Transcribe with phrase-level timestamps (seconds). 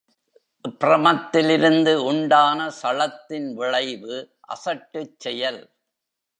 [0.81, 4.17] ப்ரமத்திலிருந்து உண்டான சளத்தின் விளைவு
[4.47, 5.61] அசட்டுச் செயல்.